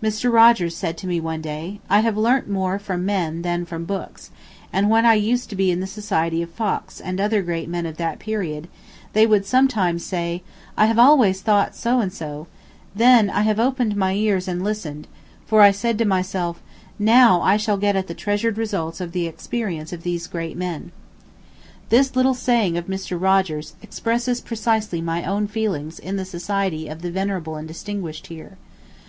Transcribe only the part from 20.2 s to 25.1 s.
great men." This little saying of Mr. Rogers expresses precisely